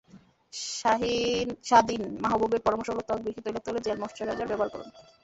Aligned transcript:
শাদীন 1.63 2.01
মাহবুরের 2.23 2.61
পরামর্শ 2.65 2.87
হলো, 2.91 3.03
ত্বক 3.07 3.19
বেশি 3.25 3.39
তৈলাক্ত 3.43 3.67
হলে 3.69 3.85
জেল 3.85 3.97
ময়েশ্চারাইজার 3.99 4.49
ব্যবহার 4.51 4.69
করুন। 4.73 4.89